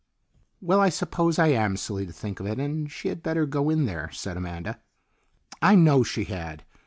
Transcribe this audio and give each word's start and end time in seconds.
"Well, 0.61 0.79
I 0.79 0.89
suppose 0.89 1.37
I 1.37 1.49
am 1.49 1.77
silly 1.77 2.07
to 2.07 2.11
think 2.11 2.39
of 2.39 2.47
it, 2.47 2.57
and 2.59 2.91
she 2.91 3.09
had 3.09 3.21
better 3.21 3.45
go 3.45 3.69
in 3.69 3.85
there," 3.85 4.09
said 4.11 4.35
Amanda. 4.35 4.79
"I 5.61 5.75
know 5.75 6.01
she 6.01 6.23
had. 6.23 6.63